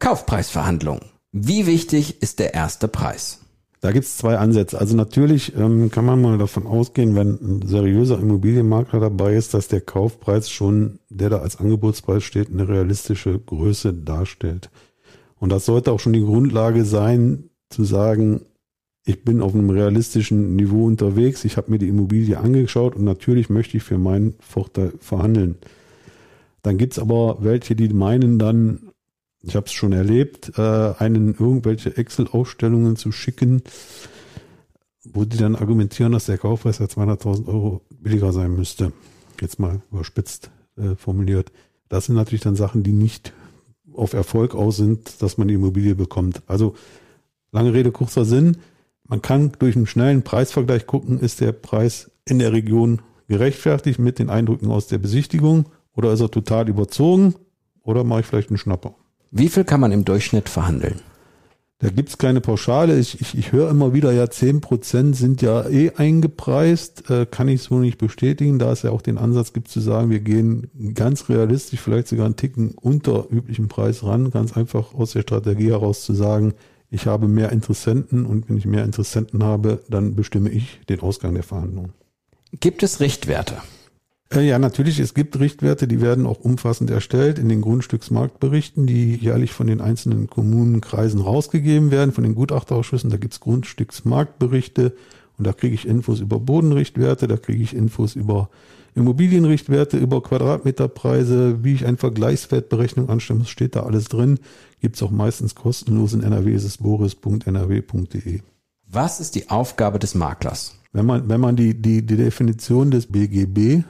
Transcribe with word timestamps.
Kaufpreisverhandlungen. 0.00 1.04
Wie 1.30 1.66
wichtig 1.66 2.22
ist 2.22 2.40
der 2.40 2.54
erste 2.54 2.88
Preis? 2.88 3.40
Da 3.80 3.92
gibt 3.92 4.04
es 4.04 4.18
zwei 4.18 4.36
Ansätze. 4.36 4.78
Also 4.78 4.96
natürlich 4.96 5.56
ähm, 5.56 5.90
kann 5.90 6.04
man 6.04 6.20
mal 6.20 6.36
davon 6.36 6.66
ausgehen, 6.66 7.14
wenn 7.14 7.38
ein 7.40 7.62
seriöser 7.66 8.18
Immobilienmakler 8.18 9.00
dabei 9.00 9.34
ist, 9.34 9.54
dass 9.54 9.68
der 9.68 9.80
Kaufpreis 9.80 10.50
schon, 10.50 10.98
der 11.08 11.30
da 11.30 11.38
als 11.38 11.56
Angebotspreis 11.56 12.22
steht, 12.22 12.50
eine 12.50 12.68
realistische 12.68 13.38
Größe 13.38 13.94
darstellt. 13.94 14.70
Und 15.38 15.50
das 15.50 15.64
sollte 15.64 15.92
auch 15.92 16.00
schon 16.00 16.12
die 16.12 16.24
Grundlage 16.24 16.84
sein, 16.84 17.50
zu 17.70 17.84
sagen, 17.84 18.42
ich 19.06 19.24
bin 19.24 19.40
auf 19.40 19.54
einem 19.54 19.70
realistischen 19.70 20.56
Niveau 20.56 20.84
unterwegs, 20.84 21.44
ich 21.44 21.56
habe 21.56 21.70
mir 21.70 21.78
die 21.78 21.88
Immobilie 21.88 22.38
angeschaut 22.38 22.96
und 22.96 23.04
natürlich 23.04 23.48
möchte 23.48 23.78
ich 23.78 23.82
für 23.82 23.96
meinen 23.96 24.34
Vorteil 24.40 24.92
verhandeln. 25.00 25.56
Dann 26.62 26.76
gibt 26.76 26.92
es 26.92 26.98
aber 26.98 27.38
welche, 27.40 27.74
die 27.74 27.88
meinen 27.88 28.38
dann, 28.38 28.89
ich 29.42 29.56
habe 29.56 29.66
es 29.66 29.72
schon 29.72 29.92
erlebt, 29.92 30.52
äh, 30.58 30.60
einen 30.98 31.34
irgendwelche 31.34 31.96
Excel-Aufstellungen 31.96 32.96
zu 32.96 33.12
schicken, 33.12 33.62
wo 35.04 35.24
die 35.24 35.38
dann 35.38 35.56
argumentieren, 35.56 36.12
dass 36.12 36.26
der 36.26 36.38
Kaufpreis 36.38 36.78
ja 36.78 36.86
200.000 36.86 37.48
Euro 37.48 37.80
billiger 37.90 38.32
sein 38.32 38.54
müsste. 38.54 38.92
Jetzt 39.40 39.58
mal 39.58 39.80
überspitzt 39.90 40.50
äh, 40.76 40.94
formuliert. 40.96 41.52
Das 41.88 42.06
sind 42.06 42.16
natürlich 42.16 42.42
dann 42.42 42.56
Sachen, 42.56 42.82
die 42.82 42.92
nicht 42.92 43.32
auf 43.94 44.12
Erfolg 44.12 44.54
aus 44.54 44.76
sind, 44.76 45.22
dass 45.22 45.38
man 45.38 45.48
die 45.48 45.54
Immobilie 45.54 45.94
bekommt. 45.94 46.42
Also 46.46 46.74
lange 47.50 47.72
Rede, 47.72 47.92
kurzer 47.92 48.24
Sinn. 48.24 48.58
Man 49.08 49.22
kann 49.22 49.52
durch 49.58 49.74
einen 49.74 49.86
schnellen 49.86 50.22
Preisvergleich 50.22 50.86
gucken, 50.86 51.18
ist 51.18 51.40
der 51.40 51.52
Preis 51.52 52.10
in 52.24 52.38
der 52.38 52.52
Region 52.52 53.02
gerechtfertigt 53.26 53.98
mit 53.98 54.18
den 54.18 54.30
Eindrücken 54.30 54.70
aus 54.70 54.86
der 54.86 54.98
Besichtigung 54.98 55.66
oder 55.92 56.12
ist 56.12 56.20
er 56.20 56.30
total 56.30 56.68
überzogen 56.68 57.34
oder 57.82 58.04
mache 58.04 58.20
ich 58.20 58.26
vielleicht 58.26 58.50
einen 58.50 58.58
Schnapper. 58.58 58.94
Wie 59.30 59.48
viel 59.48 59.64
kann 59.64 59.80
man 59.80 59.92
im 59.92 60.04
Durchschnitt 60.04 60.48
verhandeln? 60.48 61.00
Da 61.78 61.88
gibt's 61.88 62.18
keine 62.18 62.42
Pauschale. 62.42 62.98
Ich, 62.98 63.22
ich, 63.22 63.38
ich 63.38 63.52
höre 63.52 63.70
immer 63.70 63.94
wieder, 63.94 64.12
ja, 64.12 64.28
zehn 64.28 64.60
Prozent 64.60 65.16
sind 65.16 65.40
ja 65.40 65.66
eh 65.66 65.92
eingepreist. 65.96 67.08
Äh, 67.08 67.24
kann 67.24 67.48
ich 67.48 67.62
so 67.62 67.78
nicht 67.78 67.96
bestätigen, 67.96 68.58
da 68.58 68.70
es 68.70 68.82
ja 68.82 68.90
auch 68.90 69.00
den 69.00 69.16
Ansatz 69.16 69.54
gibt 69.54 69.68
zu 69.68 69.80
sagen, 69.80 70.10
wir 70.10 70.20
gehen 70.20 70.70
ganz 70.94 71.30
realistisch, 71.30 71.80
vielleicht 71.80 72.08
sogar 72.08 72.26
einen 72.26 72.36
Ticken 72.36 72.72
unter 72.72 73.30
üblichen 73.30 73.68
Preis 73.68 74.04
ran. 74.04 74.30
Ganz 74.30 74.56
einfach 74.56 74.92
aus 74.92 75.12
der 75.12 75.22
Strategie 75.22 75.70
heraus 75.70 76.04
zu 76.04 76.12
sagen, 76.12 76.52
ich 76.90 77.06
habe 77.06 77.28
mehr 77.28 77.50
Interessenten 77.50 78.26
und 78.26 78.50
wenn 78.50 78.58
ich 78.58 78.66
mehr 78.66 78.84
Interessenten 78.84 79.42
habe, 79.42 79.82
dann 79.88 80.16
bestimme 80.16 80.50
ich 80.50 80.80
den 80.90 81.00
Ausgang 81.00 81.32
der 81.32 81.44
Verhandlungen. 81.44 81.94
Gibt 82.52 82.82
es 82.82 83.00
Richtwerte? 83.00 83.54
Äh, 84.32 84.46
ja, 84.46 84.58
natürlich. 84.58 84.98
Es 85.00 85.14
gibt 85.14 85.40
Richtwerte, 85.40 85.88
die 85.88 86.00
werden 86.00 86.26
auch 86.26 86.38
umfassend 86.40 86.90
erstellt 86.90 87.38
in 87.38 87.48
den 87.48 87.62
Grundstücksmarktberichten, 87.62 88.86
die 88.86 89.16
jährlich 89.16 89.52
von 89.52 89.66
den 89.66 89.80
einzelnen 89.80 90.28
Kommunen, 90.28 90.80
Kreisen 90.80 91.20
rausgegeben 91.20 91.90
werden, 91.90 92.12
von 92.12 92.22
den 92.24 92.36
Gutachterausschüssen. 92.36 93.10
Da 93.10 93.16
gibt's 93.16 93.40
Grundstücksmarktberichte 93.40 94.94
und 95.36 95.46
da 95.46 95.52
kriege 95.52 95.74
ich 95.74 95.86
Infos 95.86 96.20
über 96.20 96.38
Bodenrichtwerte, 96.38 97.26
da 97.26 97.36
kriege 97.36 97.62
ich 97.62 97.74
Infos 97.74 98.14
über 98.14 98.50
Immobilienrichtwerte, 98.94 99.96
über 99.96 100.22
Quadratmeterpreise, 100.22 101.64
wie 101.64 101.74
ich 101.74 101.86
eine 101.86 101.96
Vergleichswertberechnung 101.96 103.08
anstelle, 103.08 103.46
steht 103.46 103.74
da 103.76 103.84
alles 103.84 104.06
drin. 104.06 104.38
Gibt's 104.80 105.02
auch 105.02 105.10
meistens 105.10 105.54
kostenlos 105.54 106.12
in 106.12 106.20
nrw.boris.nrw.de. 106.20 108.40
Was 108.92 109.20
ist 109.20 109.36
die 109.36 109.48
Aufgabe 109.48 110.00
des 110.00 110.14
Maklers? 110.14 110.76
Wenn 110.92 111.06
man, 111.06 111.28
wenn 111.28 111.40
man 111.40 111.54
die, 111.54 111.80
die, 111.80 112.04
die 112.04 112.16
Definition 112.16 112.90
des 112.90 113.06
BGB 113.06 113.84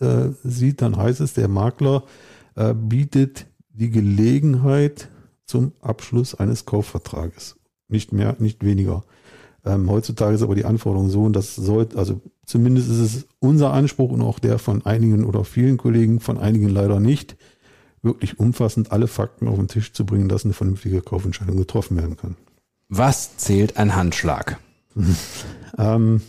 äh, 0.00 0.28
sieht, 0.44 0.82
dann 0.82 0.96
heißt 0.96 1.20
es, 1.20 1.34
der 1.34 1.48
Makler 1.48 2.04
äh, 2.54 2.74
bietet 2.74 3.46
die 3.68 3.90
Gelegenheit 3.90 5.08
zum 5.44 5.72
Abschluss 5.80 6.34
eines 6.34 6.64
Kaufvertrages. 6.64 7.56
Nicht 7.88 8.12
mehr, 8.12 8.36
nicht 8.38 8.64
weniger. 8.64 9.04
Ähm, 9.64 9.90
heutzutage 9.90 10.34
ist 10.34 10.42
aber 10.42 10.54
die 10.54 10.64
Anforderung 10.64 11.10
so, 11.10 11.24
und 11.24 11.34
das 11.34 11.54
sollte, 11.54 11.98
also 11.98 12.20
zumindest 12.44 12.88
ist 12.88 12.98
es 12.98 13.26
unser 13.38 13.72
Anspruch 13.72 14.10
und 14.10 14.22
auch 14.22 14.38
der 14.38 14.58
von 14.58 14.84
einigen 14.86 15.24
oder 15.24 15.44
vielen 15.44 15.76
Kollegen, 15.76 16.20
von 16.20 16.38
einigen 16.38 16.68
leider 16.68 17.00
nicht, 17.00 17.36
wirklich 18.02 18.38
umfassend 18.38 18.92
alle 18.92 19.08
Fakten 19.08 19.48
auf 19.48 19.56
den 19.56 19.68
Tisch 19.68 19.92
zu 19.92 20.06
bringen, 20.06 20.28
dass 20.28 20.44
eine 20.44 20.54
vernünftige 20.54 21.02
Kaufentscheidung 21.02 21.56
getroffen 21.56 21.96
werden 21.96 22.16
kann. 22.16 22.36
Was 22.88 23.36
zählt 23.36 23.76
ein 23.76 23.96
Handschlag? 23.96 24.58
ähm, 25.78 26.20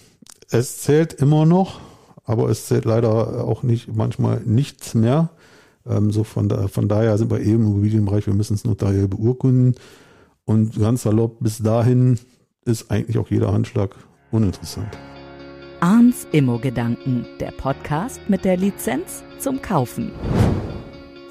es 0.49 0.81
zählt 0.81 1.13
immer 1.13 1.45
noch, 1.45 1.79
aber 2.27 2.49
es 2.49 2.67
zählt 2.67 2.85
leider 2.85 3.43
auch 3.45 3.63
nicht 3.63 3.95
manchmal 3.95 4.41
nichts 4.45 4.93
mehr. 4.93 5.29
Ähm, 5.87 6.11
so 6.11 6.23
von, 6.23 6.49
da, 6.49 6.67
von 6.67 6.87
daher 6.87 7.17
sind 7.17 7.31
wir 7.31 7.39
eben 7.39 7.63
im 7.63 7.67
Immobilienbereich, 7.67 8.27
wir 8.27 8.33
müssen 8.33 8.53
es 8.53 8.65
notariell 8.65 9.07
beurkunden. 9.07 9.75
Und 10.45 10.77
ganz 10.77 11.03
salopp, 11.03 11.37
bis 11.39 11.57
dahin 11.57 12.19
ist 12.65 12.91
eigentlich 12.91 13.17
auch 13.17 13.29
jeder 13.29 13.51
Handschlag 13.53 13.95
uninteressant. 14.31 14.89
Arns 15.79 16.27
Immo-Gedanken, 16.31 17.25
der 17.39 17.51
Podcast 17.51 18.19
mit 18.27 18.43
der 18.43 18.57
Lizenz 18.57 19.23
zum 19.39 19.61
Kaufen. 19.61 20.11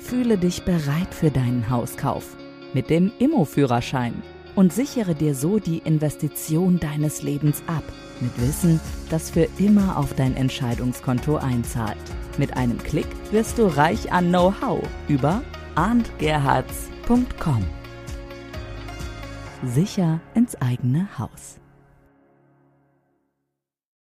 Fühle 0.00 0.38
dich 0.38 0.64
bereit 0.64 1.12
für 1.12 1.30
deinen 1.30 1.68
Hauskauf 1.68 2.36
mit 2.72 2.88
dem 2.88 3.10
Immo-Führerschein 3.18 4.22
und 4.56 4.72
sichere 4.72 5.14
dir 5.14 5.34
so 5.34 5.60
die 5.60 5.78
Investition 5.78 6.80
deines 6.80 7.22
Lebens 7.22 7.62
ab. 7.68 7.84
Mit 8.20 8.40
Wissen, 8.40 8.80
das 9.10 9.30
für 9.30 9.46
immer 9.58 9.98
auf 9.98 10.14
dein 10.14 10.34
Entscheidungskonto 10.34 11.36
einzahlt. 11.36 11.96
Mit 12.38 12.56
einem 12.56 12.78
Klick 12.78 13.06
wirst 13.30 13.58
du 13.58 13.66
reich 13.66 14.12
an 14.12 14.30
Know-how 14.30 14.82
über 15.06 15.42
arndgerhards.com. 15.74 17.64
Sicher 19.64 20.20
ins 20.34 20.60
eigene 20.60 21.06
Haus. 21.18 21.58